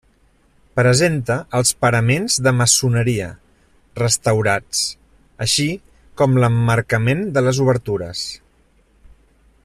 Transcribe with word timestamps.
Presenta 0.79 1.35
els 1.59 1.71
paraments 1.85 2.37
de 2.47 2.53
maçoneria, 2.61 3.27
restaurats, 4.01 4.81
així 5.47 5.67
com 6.23 6.41
l'emmarcament 6.45 7.23
de 7.37 7.45
les 7.49 7.61
obertures. 7.67 8.25